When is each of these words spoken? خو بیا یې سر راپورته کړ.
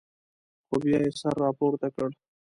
خو 0.67 0.75
بیا 0.83 0.99
یې 1.05 1.11
سر 1.19 1.33
راپورته 1.43 1.87
کړ. 1.95 2.09